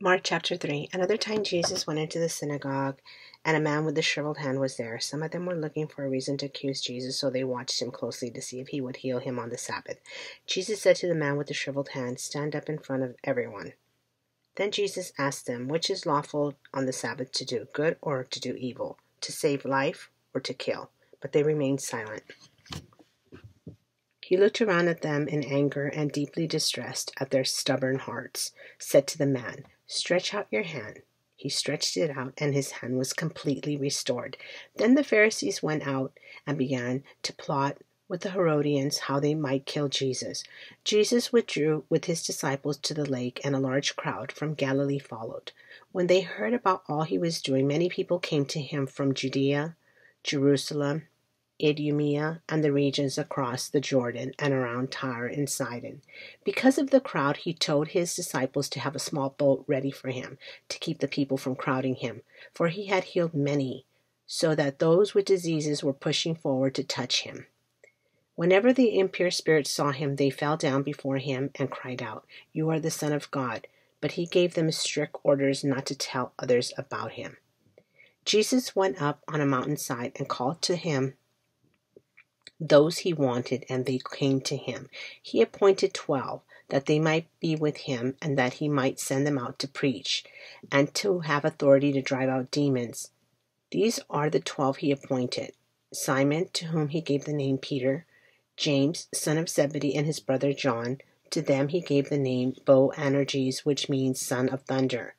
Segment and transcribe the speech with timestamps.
[0.00, 0.90] Mark chapter 3.
[0.92, 3.00] Another time Jesus went into the synagogue,
[3.44, 5.00] and a man with a shriveled hand was there.
[5.00, 7.90] Some of them were looking for a reason to accuse Jesus, so they watched him
[7.90, 9.98] closely to see if he would heal him on the Sabbath.
[10.46, 13.72] Jesus said to the man with the shriveled hand, Stand up in front of everyone.
[14.54, 18.40] Then Jesus asked them, Which is lawful on the Sabbath to do, good or to
[18.40, 20.90] do evil, to save life or to kill?
[21.20, 22.22] But they remained silent.
[24.20, 29.08] He looked around at them in anger and deeply distressed at their stubborn hearts, said
[29.08, 31.00] to the man, Stretch out your hand.
[31.34, 34.36] He stretched it out, and his hand was completely restored.
[34.76, 36.12] Then the Pharisees went out
[36.46, 40.44] and began to plot with the Herodians how they might kill Jesus.
[40.84, 45.52] Jesus withdrew with his disciples to the lake, and a large crowd from Galilee followed.
[45.90, 49.74] When they heard about all he was doing, many people came to him from Judea,
[50.22, 51.06] Jerusalem,
[51.62, 56.02] Idumea, and the regions across the Jordan and around Tyre and Sidon.
[56.44, 60.10] Because of the crowd, he told his disciples to have a small boat ready for
[60.10, 62.22] him to keep the people from crowding him,
[62.54, 63.86] for he had healed many,
[64.26, 67.46] so that those with diseases were pushing forward to touch him.
[68.36, 72.70] Whenever the impure spirits saw him, they fell down before him and cried out, You
[72.70, 73.66] are the Son of God.
[74.00, 77.38] But he gave them strict orders not to tell others about him.
[78.24, 81.14] Jesus went up on a mountainside and called to him
[82.60, 84.88] those he wanted, and they came to him.
[85.22, 89.38] He appointed twelve, that they might be with him, and that he might send them
[89.38, 90.24] out to preach,
[90.70, 93.10] and to have authority to drive out demons.
[93.70, 95.52] These are the twelve he appointed
[95.92, 98.06] Simon, to whom he gave the name Peter,
[98.56, 100.98] James, son of Zebedee, and his brother John.
[101.30, 105.14] To them he gave the name Boanerges, which means son of thunder.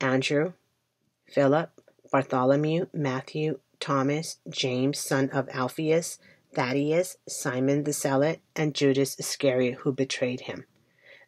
[0.00, 0.54] Andrew,
[1.26, 1.70] Philip,
[2.10, 6.18] Bartholomew, Matthew, Thomas, James, son of Alphaeus,
[6.54, 10.64] Thaddeus, Simon the Zealot, and Judas Iscariot, who betrayed him.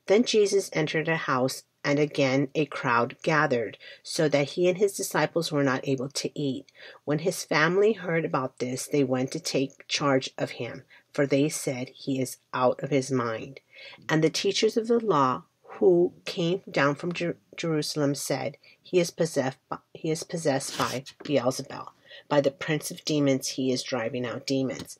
[0.07, 4.97] Then Jesus entered a house, and again a crowd gathered, so that he and his
[4.97, 6.67] disciples were not able to eat.
[7.05, 11.48] When his family heard about this, they went to take charge of him, for they
[11.48, 13.61] said, He is out of his mind.
[14.09, 19.11] And the teachers of the law, who came down from Jer- Jerusalem, said, He is
[19.11, 21.89] possessed by, he is possessed by Beelzebul.
[22.29, 24.98] By the prince of demons, he is driving out demons.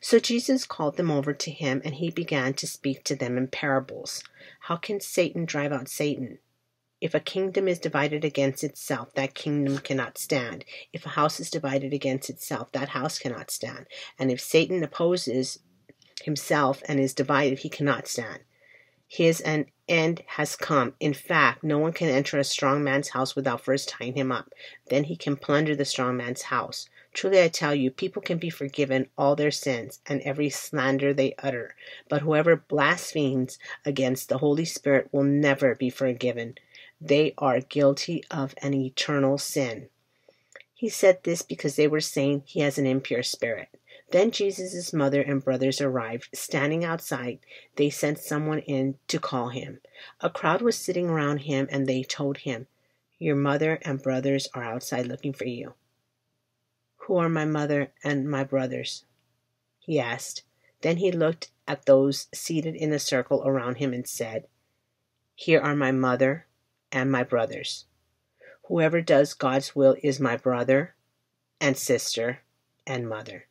[0.00, 3.48] So Jesus called them over to him, and he began to speak to them in
[3.48, 4.22] parables.
[4.60, 6.38] How can Satan drive out Satan?
[7.00, 10.64] If a kingdom is divided against itself, that kingdom cannot stand.
[10.92, 13.86] If a house is divided against itself, that house cannot stand.
[14.18, 15.58] And if Satan opposes
[16.22, 18.40] himself and is divided, he cannot stand.
[19.08, 20.94] His an end has come.
[20.98, 24.50] In fact, no one can enter a strong man's house without first tying him up.
[24.88, 26.88] Then he can plunder the strong man's house.
[27.16, 31.34] Truly I tell you, people can be forgiven all their sins and every slander they
[31.38, 31.74] utter,
[32.10, 36.56] but whoever blasphemes against the Holy Spirit will never be forgiven.
[37.00, 39.88] They are guilty of an eternal sin.
[40.74, 43.68] He said this because they were saying he has an impure spirit.
[44.10, 46.28] Then Jesus' mother and brothers arrived.
[46.34, 47.38] Standing outside,
[47.76, 49.80] they sent someone in to call him.
[50.20, 52.66] A crowd was sitting around him, and they told him,
[53.18, 55.72] Your mother and brothers are outside looking for you.
[57.06, 59.04] Who are my mother and my brothers?
[59.78, 60.42] he asked.
[60.80, 64.48] Then he looked at those seated in a circle around him and said,
[65.36, 66.46] Here are my mother
[66.90, 67.84] and my brothers.
[68.64, 70.96] Whoever does God's will is my brother
[71.60, 72.40] and sister
[72.88, 73.46] and mother.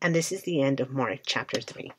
[0.00, 1.92] And this is the end of Mark chapter 3.